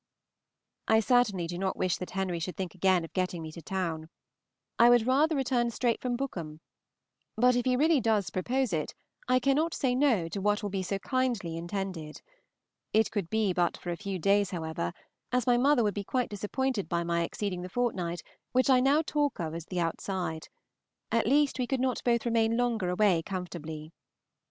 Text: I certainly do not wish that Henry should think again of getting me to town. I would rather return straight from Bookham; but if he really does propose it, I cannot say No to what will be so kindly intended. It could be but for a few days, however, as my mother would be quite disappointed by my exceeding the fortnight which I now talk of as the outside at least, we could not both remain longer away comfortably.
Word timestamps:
I 0.87 0.99
certainly 0.99 1.45
do 1.45 1.59
not 1.59 1.77
wish 1.77 1.97
that 1.97 2.09
Henry 2.09 2.39
should 2.39 2.57
think 2.57 2.73
again 2.73 3.05
of 3.05 3.13
getting 3.13 3.43
me 3.43 3.51
to 3.51 3.61
town. 3.61 4.09
I 4.79 4.89
would 4.89 5.05
rather 5.05 5.35
return 5.35 5.69
straight 5.69 6.01
from 6.01 6.15
Bookham; 6.15 6.59
but 7.35 7.55
if 7.55 7.65
he 7.65 7.75
really 7.75 8.01
does 8.01 8.31
propose 8.31 8.73
it, 8.73 8.95
I 9.27 9.37
cannot 9.39 9.75
say 9.75 9.93
No 9.93 10.27
to 10.29 10.41
what 10.41 10.63
will 10.63 10.71
be 10.71 10.81
so 10.81 10.97
kindly 10.97 11.55
intended. 11.55 12.19
It 12.93 13.11
could 13.11 13.29
be 13.29 13.53
but 13.53 13.77
for 13.77 13.91
a 13.91 13.95
few 13.95 14.17
days, 14.17 14.49
however, 14.49 14.91
as 15.31 15.45
my 15.45 15.57
mother 15.57 15.83
would 15.83 15.93
be 15.93 16.03
quite 16.03 16.29
disappointed 16.29 16.89
by 16.89 17.03
my 17.03 17.21
exceeding 17.21 17.61
the 17.61 17.69
fortnight 17.69 18.23
which 18.53 18.71
I 18.71 18.79
now 18.79 19.03
talk 19.05 19.39
of 19.39 19.53
as 19.53 19.65
the 19.67 19.81
outside 19.81 20.47
at 21.11 21.27
least, 21.27 21.59
we 21.59 21.67
could 21.67 21.79
not 21.79 22.01
both 22.03 22.25
remain 22.25 22.57
longer 22.57 22.89
away 22.89 23.21
comfortably. 23.21 23.91